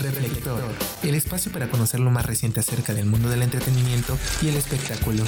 [0.00, 0.60] Reflector,
[1.02, 5.24] el espacio para conocer lo más reciente acerca del mundo del entretenimiento y el espectáculo.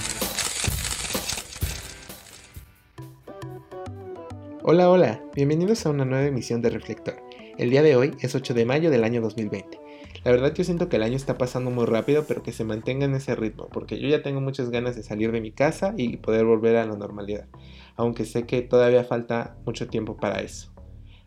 [4.63, 7.17] Hola, hola, bienvenidos a una nueva emisión de Reflector.
[7.59, 9.81] El día de hoy es 8 de mayo del año 2020.
[10.23, 13.07] La verdad yo siento que el año está pasando muy rápido, pero que se mantenga
[13.07, 16.19] en ese ritmo, porque yo ya tengo muchas ganas de salir de mi casa y
[16.19, 17.49] poder volver a la normalidad,
[17.97, 20.70] aunque sé que todavía falta mucho tiempo para eso.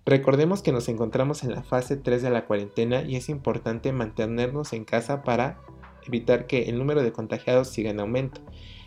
[0.05, 4.73] Recordemos que nos encontramos en la fase 3 de la cuarentena y es importante mantenernos
[4.73, 5.61] en casa para
[6.05, 8.41] evitar que el número de contagiados siga en aumento.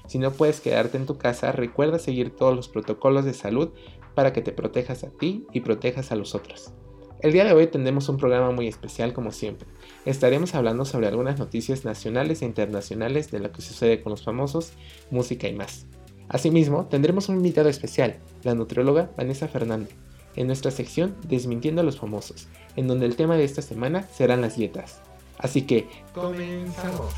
[0.07, 3.71] Si no puedes quedarte en tu casa, recuerda seguir todos los protocolos de salud
[4.15, 6.73] para que te protejas a ti y protejas a los otros.
[7.21, 9.67] El día de hoy tendremos un programa muy especial como siempre.
[10.05, 14.75] Estaremos hablando sobre algunas noticias nacionales e internacionales de lo que sucede con los famosos,
[15.11, 15.87] música y más.
[16.29, 19.95] Asimismo, tendremos un invitado especial, la nutrióloga Vanessa Fernández,
[20.37, 24.41] en nuestra sección Desmintiendo a los famosos, en donde el tema de esta semana serán
[24.41, 25.01] las dietas.
[25.39, 27.13] Así que, comenzamos.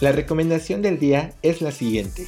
[0.00, 2.26] La recomendación del día es la siguiente.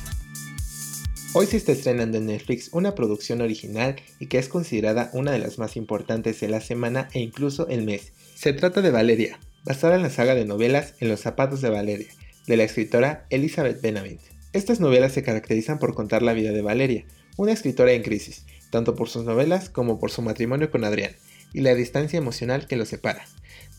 [1.34, 5.38] Hoy se está estrenando en Netflix una producción original y que es considerada una de
[5.38, 8.12] las más importantes de la semana e incluso el mes.
[8.34, 12.08] Se trata de Valeria, basada en la saga de novelas En los zapatos de Valeria,
[12.46, 14.20] de la escritora Elizabeth Benavent.
[14.54, 17.04] Estas novelas se caracterizan por contar la vida de Valeria,
[17.36, 21.12] una escritora en crisis, tanto por sus novelas como por su matrimonio con Adrián,
[21.52, 23.26] y la distancia emocional que los separa.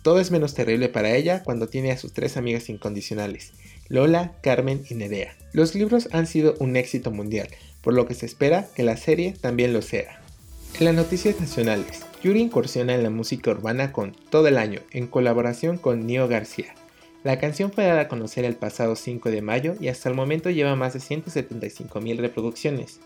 [0.01, 3.51] Todo es menos terrible para ella cuando tiene a sus tres amigas incondicionales,
[3.89, 5.35] Lola, Carmen y Nerea.
[5.53, 7.49] Los libros han sido un éxito mundial,
[7.81, 10.21] por lo que se espera que la serie también lo sea.
[10.79, 15.07] En las noticias nacionales, Yuri incursiona en la música urbana con Todo el Año, en
[15.07, 16.75] colaboración con Nio García.
[17.23, 20.49] La canción fue dada a conocer el pasado 5 de mayo y hasta el momento
[20.49, 22.99] lleva más de 175 mil reproducciones.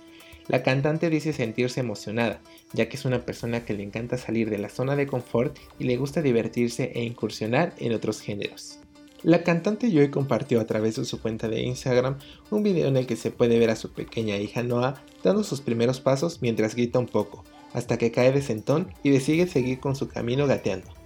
[0.52, 2.42] La cantante dice sentirse emocionada,
[2.74, 5.86] ya que es una persona que le encanta salir de la zona de confort y
[5.86, 8.78] le gusta divertirse e incursionar en otros géneros.
[9.24, 12.18] La cantante Joy compartió a través de su cuenta de Instagram
[12.50, 15.62] un video en el que se puede ver a su pequeña hija Noah dando sus
[15.62, 19.96] primeros pasos mientras grita un poco, hasta que cae de sentón y decide seguir con
[19.96, 21.01] su camino gateando.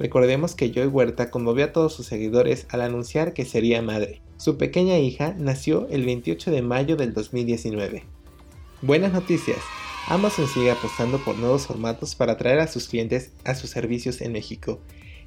[0.00, 4.22] Recordemos que Joy Huerta conmovió a todos sus seguidores al anunciar que sería madre.
[4.38, 8.04] Su pequeña hija nació el 28 de mayo del 2019.
[8.80, 9.58] Buenas noticias.
[10.08, 14.32] Amazon sigue apostando por nuevos formatos para atraer a sus clientes a sus servicios en
[14.32, 14.80] México.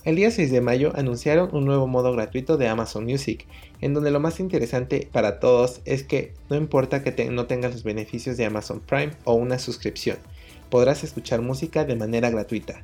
[0.05, 3.45] El día 6 de mayo anunciaron un nuevo modo gratuito de Amazon Music,
[3.79, 7.83] en donde lo más interesante para todos es que no importa que no tengas los
[7.83, 10.17] beneficios de Amazon Prime o una suscripción,
[10.71, 12.83] podrás escuchar música de manera gratuita.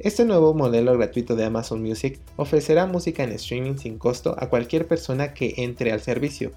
[0.00, 4.86] Este nuevo modelo gratuito de Amazon Music ofrecerá música en streaming sin costo a cualquier
[4.86, 6.52] persona que entre al servicio.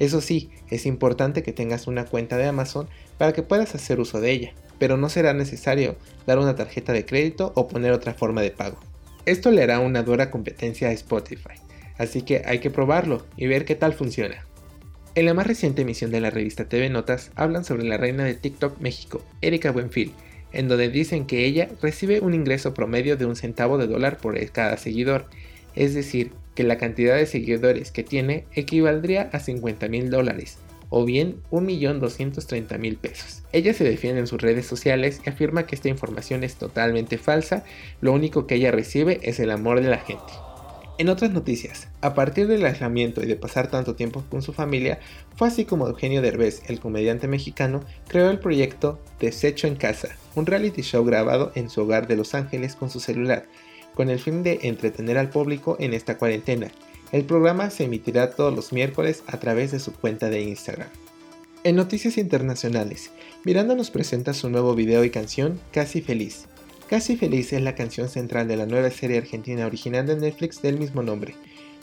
[0.00, 4.20] Eso sí, es importante que tengas una cuenta de Amazon para que puedas hacer uso
[4.20, 5.94] de ella, pero no será necesario
[6.26, 8.80] dar una tarjeta de crédito o poner otra forma de pago.
[9.24, 11.60] Esto le hará una dura competencia a Spotify,
[11.96, 14.46] así que hay que probarlo y ver qué tal funciona.
[15.14, 18.34] En la más reciente emisión de la revista TV Notas hablan sobre la reina de
[18.34, 20.12] TikTok México, Erika Buenfil,
[20.52, 24.38] en donde dicen que ella recibe un ingreso promedio de un centavo de dólar por
[24.50, 25.26] cada seguidor,
[25.74, 30.58] es decir, que la cantidad de seguidores que tiene equivaldría a 50 mil dólares,
[30.90, 33.42] o bien 1.230.000 pesos.
[33.52, 37.64] Ella se defiende en sus redes sociales y afirma que esta información es totalmente falsa,
[38.00, 40.32] lo único que ella recibe es el amor de la gente.
[40.98, 44.98] En otras noticias, a partir del aislamiento y de pasar tanto tiempo con su familia,
[45.34, 50.46] fue así como Eugenio Derbez, el comediante mexicano, creó el proyecto Desecho en Casa, un
[50.46, 53.46] reality show grabado en su hogar de Los Ángeles con su celular,
[53.94, 56.70] con el fin de entretener al público en esta cuarentena.
[57.12, 60.88] El programa se emitirá todos los miércoles a través de su cuenta de Instagram.
[61.64, 63.10] En noticias internacionales,
[63.44, 66.46] Miranda nos presenta su nuevo video y canción Casi Feliz,
[66.90, 70.76] Casi Feliz es la canción central de la nueva serie argentina original de Netflix del
[70.76, 71.36] mismo nombre,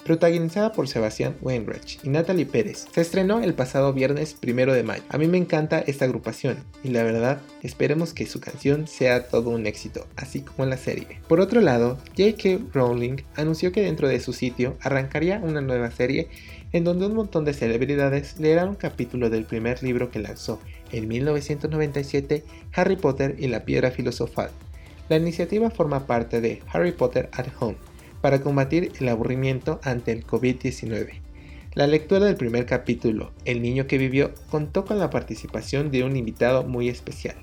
[0.07, 2.85] protagonizada por Sebastián Weinreich y Natalie Pérez.
[2.93, 5.03] Se estrenó el pasado viernes 1 de mayo.
[5.09, 9.49] A mí me encanta esta agrupación y la verdad esperemos que su canción sea todo
[9.49, 11.19] un éxito, así como la serie.
[11.27, 12.71] Por otro lado, J.K.
[12.73, 16.29] Rowling anunció que dentro de su sitio arrancaría una nueva serie
[16.71, 20.61] en donde un montón de celebridades leerán un capítulo del primer libro que lanzó
[20.93, 24.51] en 1997, Harry Potter y la Piedra Filosofal.
[25.09, 27.77] La iniciativa forma parte de Harry Potter at Home
[28.21, 31.21] para combatir el aburrimiento ante el COVID-19.
[31.77, 36.15] La lectura del primer capítulo, El niño que vivió, contó con la participación de un
[36.15, 37.35] invitado muy especial,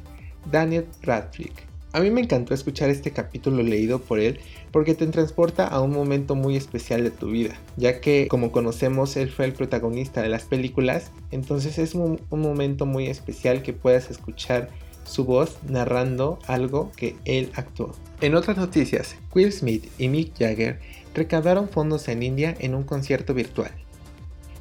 [0.50, 1.62] Daniel Radcliffe,
[1.92, 4.40] A mí me encantó escuchar este capítulo leído por él
[4.72, 9.16] porque te transporta a un momento muy especial de tu vida, ya que como conocemos
[9.16, 14.10] él fue el protagonista de las películas, entonces es un, momento muy especial que puedas
[14.10, 14.70] escuchar
[15.04, 17.94] su voz narrando algo que él actuó.
[18.20, 20.80] En otras noticias, Will Smith y Mick Jagger
[21.14, 23.70] recaudaron fondos en India en un concierto virtual.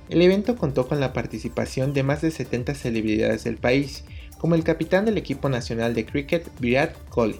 [0.09, 4.03] El evento contó con la participación de más de 70 celebridades del país,
[4.37, 7.39] como el capitán del equipo nacional de cricket Virat Kohli,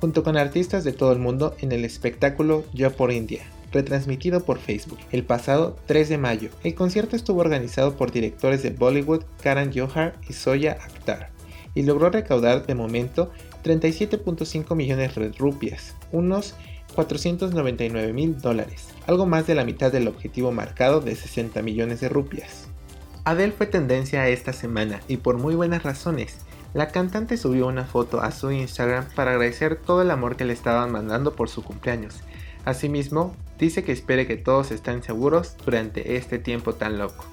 [0.00, 4.58] junto con artistas de todo el mundo en el espectáculo Yo por India, retransmitido por
[4.58, 6.50] Facebook el pasado 3 de mayo.
[6.64, 11.30] El concierto estuvo organizado por directores de Bollywood Karan Johar y Soya Akhtar
[11.74, 13.30] y logró recaudar de momento
[13.64, 16.54] 37.5 millones de rupias, unos
[16.94, 22.08] 499 mil dólares, algo más de la mitad del objetivo marcado de 60 millones de
[22.08, 22.68] rupias.
[23.24, 26.38] Adele fue tendencia esta semana y por muy buenas razones.
[26.72, 30.52] La cantante subió una foto a su Instagram para agradecer todo el amor que le
[30.52, 32.20] estaban mandando por su cumpleaños.
[32.64, 37.24] Asimismo, dice que espere que todos estén seguros durante este tiempo tan loco.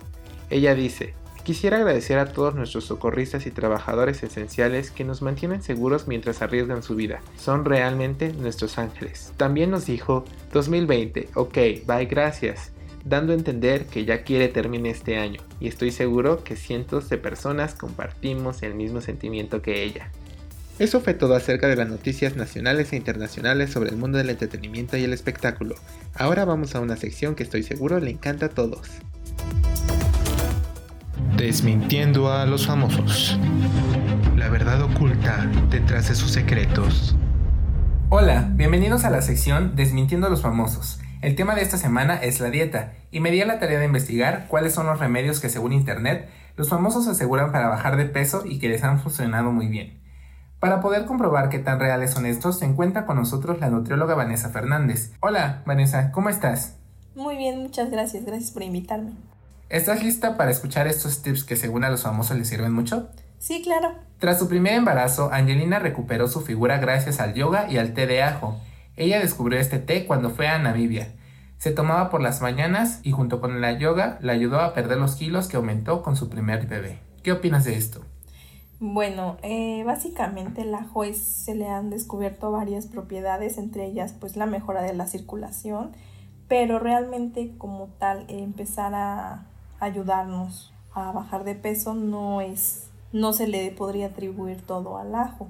[0.50, 1.13] Ella dice,
[1.48, 6.84] Quisiera agradecer a todos nuestros socorristas y trabajadores esenciales que nos mantienen seguros mientras arriesgan
[6.84, 7.22] su vida.
[7.38, 9.32] Son realmente nuestros ángeles.
[9.38, 12.74] También nos dijo 2020, ok, bye, gracias
[13.06, 17.18] dando a entender que ya quiere terminar este año, y estoy seguro que cientos de
[17.18, 20.12] personas compartimos el mismo sentimiento que ella.
[20.80, 24.98] Eso fue todo acerca de las noticias nacionales e internacionales sobre el mundo del entretenimiento
[24.98, 25.76] y el espectáculo.
[26.14, 28.90] Ahora vamos a una sección que estoy seguro le encanta a todos.
[31.38, 33.38] Desmintiendo a los famosos.
[34.36, 37.16] La verdad oculta detrás de sus secretos.
[38.10, 41.00] Hola, bienvenidos a la sección Desmintiendo a los famosos.
[41.22, 43.86] El tema de esta semana es la dieta, y me di a la tarea de
[43.86, 48.42] investigar cuáles son los remedios que según internet los famosos aseguran para bajar de peso
[48.44, 50.01] y que les han funcionado muy bien.
[50.60, 54.50] Para poder comprobar qué tan reales son estos, se encuentra con nosotros la nutrióloga Vanessa
[54.50, 55.13] Fernández.
[55.19, 56.78] Hola, Vanessa, ¿cómo estás?
[57.16, 59.12] Muy bien, muchas gracias, gracias por invitarme.
[59.69, 63.10] ¿Estás lista para escuchar estos tips que según a los famosos les sirven mucho?
[63.38, 63.96] Sí, claro.
[64.18, 68.24] Tras su primer embarazo, Angelina recuperó su figura gracias al yoga y al té de
[68.24, 68.58] ajo.
[68.96, 71.10] Ella descubrió este té cuando fue a Namibia.
[71.58, 75.16] Se tomaba por las mañanas y junto con la yoga le ayudó a perder los
[75.16, 77.00] kilos que aumentó con su primer bebé.
[77.22, 78.06] ¿Qué opinas de esto?
[78.80, 84.46] Bueno, eh, básicamente el ajo se le han descubierto varias propiedades, entre ellas pues la
[84.46, 85.92] mejora de la circulación,
[86.48, 89.48] pero realmente como tal empezar a
[89.79, 95.47] ayudarnos a bajar de peso no es, no se le podría atribuir todo al ajo.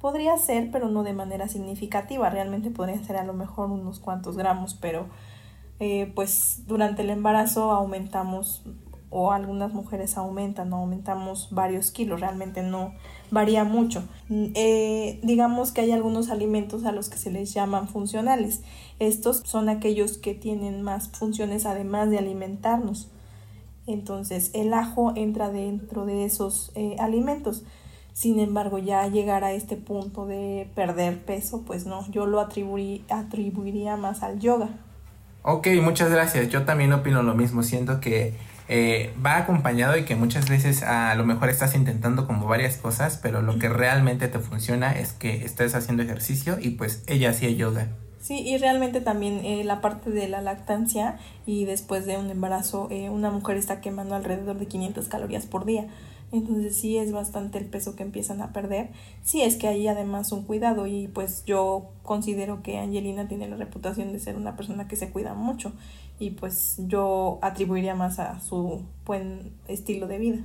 [0.00, 2.30] Podría ser, pero no de manera significativa.
[2.30, 5.06] Realmente podría ser a lo mejor unos cuantos gramos, pero
[5.80, 8.62] eh, pues durante el embarazo aumentamos
[9.10, 12.92] o algunas mujeres aumentan, aumentamos varios kilos, realmente no
[13.30, 14.04] varía mucho.
[14.28, 18.62] Eh, digamos que hay algunos alimentos a los que se les llaman funcionales.
[18.98, 23.08] Estos son aquellos que tienen más funciones además de alimentarnos.
[23.88, 27.64] Entonces el ajo entra dentro de esos eh, alimentos.
[28.12, 33.96] Sin embargo, ya llegar a este punto de perder peso, pues no, yo lo atribuiría
[33.96, 34.70] más al yoga.
[35.42, 36.48] Ok, muchas gracias.
[36.48, 37.62] Yo también opino lo mismo.
[37.62, 38.34] Siento que
[38.68, 43.18] eh, va acompañado y que muchas veces a lo mejor estás intentando como varias cosas,
[43.22, 47.50] pero lo que realmente te funciona es que estés haciendo ejercicio y pues ella hacía
[47.50, 47.88] yoga.
[48.20, 52.88] Sí, y realmente también eh, la parte de la lactancia y después de un embarazo,
[52.90, 55.86] eh, una mujer está quemando alrededor de 500 calorías por día.
[56.30, 58.90] Entonces sí es bastante el peso que empiezan a perder.
[59.22, 63.56] Sí es que hay además un cuidado y pues yo considero que Angelina tiene la
[63.56, 65.72] reputación de ser una persona que se cuida mucho
[66.18, 70.38] y pues yo atribuiría más a su buen estilo de vida.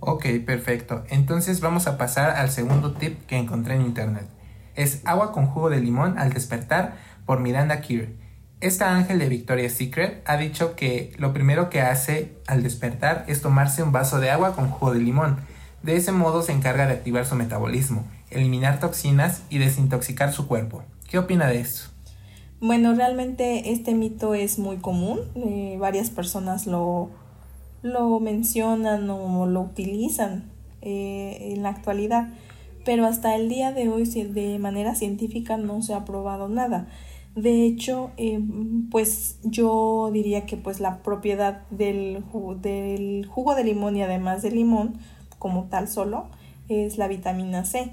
[0.00, 1.04] Ok, perfecto.
[1.10, 4.26] Entonces vamos a pasar al segundo tip que encontré en internet
[4.76, 8.08] es Agua con jugo de limón al despertar por Miranda Kerr.
[8.60, 13.42] Esta ángel de Victoria's Secret ha dicho que lo primero que hace al despertar es
[13.42, 15.36] tomarse un vaso de agua con jugo de limón.
[15.82, 20.82] De ese modo se encarga de activar su metabolismo, eliminar toxinas y desintoxicar su cuerpo.
[21.10, 21.90] ¿Qué opina de esto?
[22.60, 25.20] Bueno, realmente este mito es muy común.
[25.34, 27.10] Eh, varias personas lo,
[27.82, 30.50] lo mencionan o lo utilizan
[30.80, 32.28] eh, en la actualidad
[32.84, 36.86] pero hasta el día de hoy de manera científica no se ha probado nada.
[37.34, 38.40] De hecho, eh,
[38.90, 42.22] pues yo diría que pues la propiedad del,
[42.60, 44.98] del jugo de limón y además del limón
[45.38, 46.26] como tal solo
[46.68, 47.92] es la vitamina C.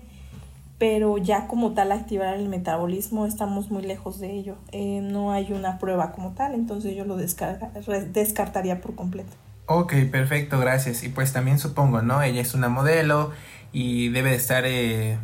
[0.77, 4.55] Pero ya como tal activar el metabolismo estamos muy lejos de ello.
[4.71, 9.31] Eh, no hay una prueba como tal, entonces yo lo descartaría por completo.
[9.67, 11.03] Ok, perfecto, gracias.
[11.03, 12.21] Y pues también supongo, ¿no?
[12.21, 13.31] Ella es una modelo
[13.73, 15.17] y debe de estar eh,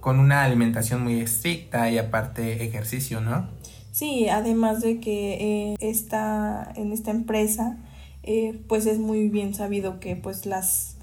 [0.00, 3.48] con una alimentación muy estricta y aparte ejercicio, ¿no?
[3.90, 7.78] Sí, además de que eh, está en esta empresa,
[8.22, 10.96] eh, pues es muy bien sabido que pues las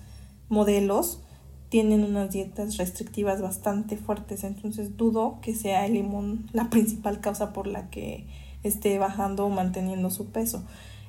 [0.47, 1.21] modelos
[1.69, 7.51] tienen unas dietas restrictivas bastante fuertes, entonces dudo que sea el limón la principal causa
[7.51, 8.27] por la que
[8.61, 10.63] esté bajando o manteniendo su peso.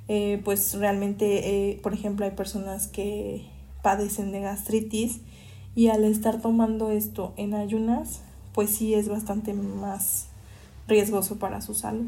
[0.09, 3.45] Eh, pues realmente, por ejemplo, hay personas que
[3.83, 5.21] padecen de gastritis
[5.75, 10.27] y al estar tomando esto en ayunas, pues sí es bastante más
[10.87, 12.07] riesgoso para su salud.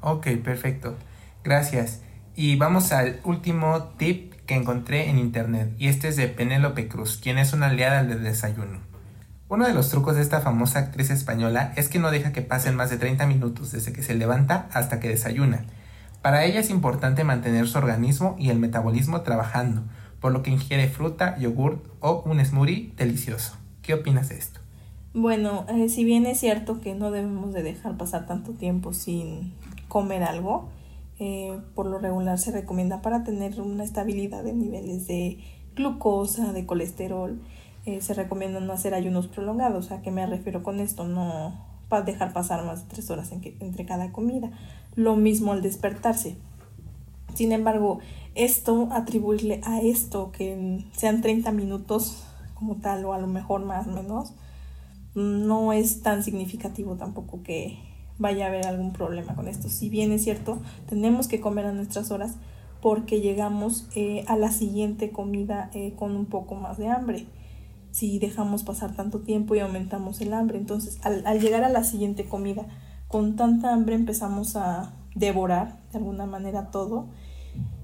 [0.00, 0.96] Ok, perfecto.
[1.44, 2.00] Gracias.
[2.34, 7.18] Y vamos al último tip que encontré en internet y este es de Penélope Cruz,
[7.22, 8.80] quien es una aliada del desayuno.
[9.48, 12.74] Uno de los trucos de esta famosa actriz española es que no deja que pasen
[12.74, 15.66] más de 30 minutos desde que se levanta hasta que desayuna.
[16.22, 19.82] Para ella es importante mantener su organismo y el metabolismo trabajando,
[20.22, 23.56] por lo que ingiere fruta, yogurt o un smoothie delicioso.
[23.82, 24.60] ¿Qué opinas de esto?
[25.12, 29.52] Bueno, eh, si bien es cierto que no debemos de dejar pasar tanto tiempo sin
[29.88, 30.68] comer algo,
[31.18, 35.38] eh, por lo regular se recomienda para tener una estabilidad de niveles de
[35.74, 37.42] glucosa, de colesterol,
[37.84, 39.90] eh, se recomienda no hacer ayunos prolongados.
[39.90, 41.04] ¿A qué me refiero con esto?
[41.04, 44.50] No dejar pasar más de tres horas entre cada comida.
[44.96, 46.36] Lo mismo al despertarse.
[47.34, 48.00] Sin embargo,
[48.34, 52.24] esto, atribuirle a esto que sean 30 minutos
[52.54, 54.32] como tal o a lo mejor más o menos,
[55.14, 57.78] no es tan significativo tampoco que
[58.18, 59.68] vaya a haber algún problema con esto.
[59.68, 62.36] Si bien es cierto, tenemos que comer a nuestras horas
[62.80, 67.26] porque llegamos eh, a la siguiente comida eh, con un poco más de hambre.
[67.90, 71.84] Si dejamos pasar tanto tiempo y aumentamos el hambre, entonces al, al llegar a la
[71.84, 72.66] siguiente comida
[73.08, 77.06] con tanta hambre empezamos a devorar de alguna manera todo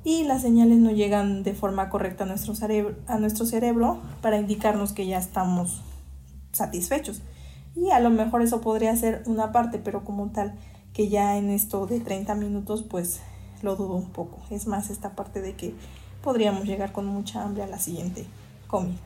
[0.04, 4.38] y las señales no llegan de forma correcta a nuestro, cerebro, a nuestro cerebro para
[4.38, 5.82] indicarnos que ya estamos
[6.52, 7.23] satisfechos.
[7.76, 10.54] Y a lo mejor eso podría ser una parte, pero como tal,
[10.94, 13.20] que ya en esto de 30 minutos, pues
[13.62, 14.38] lo dudo un poco.
[14.50, 15.75] Es más esta parte de que
[16.23, 18.25] podríamos llegar con mucha hambre a la siguiente
[18.66, 18.97] comida.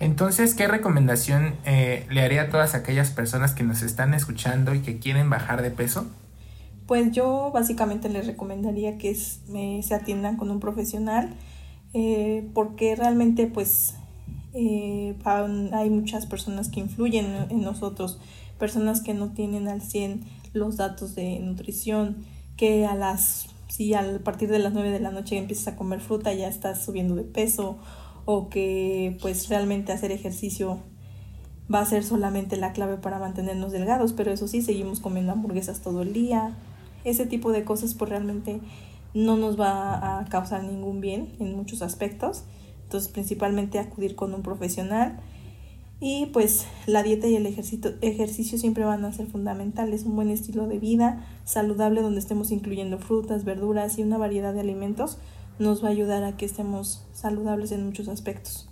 [0.00, 4.80] Entonces, ¿qué recomendación eh, le haría a todas aquellas personas que nos están escuchando y
[4.80, 6.06] que quieren bajar de peso?
[6.86, 11.34] Pues yo básicamente les recomendaría que se atiendan con un profesional
[11.94, 13.94] eh, porque realmente pues
[14.54, 18.18] eh, hay muchas personas que influyen en nosotros,
[18.58, 22.24] personas que no tienen al 100 los datos de nutrición,
[22.56, 26.00] que a las si a partir de las 9 de la noche empiezas a comer
[26.00, 27.78] fruta ya estás subiendo de peso
[28.26, 30.80] o que pues realmente hacer ejercicio
[31.72, 35.80] va a ser solamente la clave para mantenernos delgados, pero eso sí, seguimos comiendo hamburguesas
[35.80, 36.54] todo el día,
[37.04, 38.60] ese tipo de cosas pues realmente
[39.14, 42.44] no nos va a causar ningún bien en muchos aspectos.
[42.84, 45.20] Entonces principalmente acudir con un profesional
[46.04, 50.04] y pues la dieta y el ejercicio, ejercicio siempre van a ser fundamentales.
[50.04, 54.60] Un buen estilo de vida saludable donde estemos incluyendo frutas, verduras y una variedad de
[54.60, 55.18] alimentos
[55.60, 58.68] nos va a ayudar a que estemos saludables en muchos aspectos.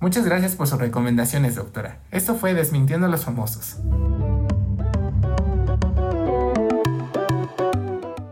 [0.00, 2.02] Muchas gracias por sus recomendaciones, doctora.
[2.10, 3.78] Esto fue Desmintiendo a los Famosos.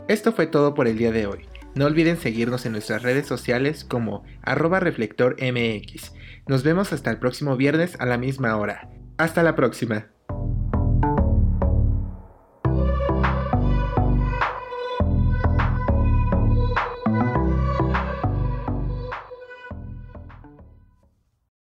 [0.09, 1.47] Esto fue todo por el día de hoy.
[1.75, 6.15] No olviden seguirnos en nuestras redes sociales como arroba reflectormx.
[6.47, 8.88] Nos vemos hasta el próximo viernes a la misma hora.
[9.19, 10.09] Hasta la próxima.